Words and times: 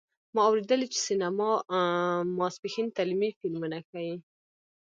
ما 0.35 0.41
اوریدلي 0.47 0.87
چې 0.93 0.99
سینما 1.07 1.49
ماسپښین 2.37 2.87
تعلیمي 2.97 3.29
فلمونه 3.39 3.77
ښیې 3.87 4.15